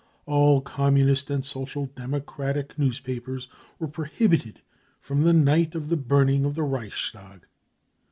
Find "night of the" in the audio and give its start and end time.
5.31-5.95